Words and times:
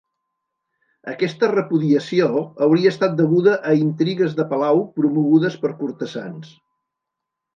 Aquesta 1.11 1.49
repudiació 1.51 2.29
hauria 2.67 2.93
estat 2.95 3.13
deguda 3.19 3.53
a 3.71 3.75
intrigues 3.81 4.33
de 4.41 4.47
palau 4.55 4.83
promogudes 4.97 5.59
per 5.67 5.73
cortesans. 5.83 6.51